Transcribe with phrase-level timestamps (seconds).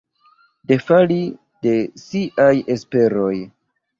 [0.71, 1.17] Defali
[1.67, 3.33] de siaj esperoj.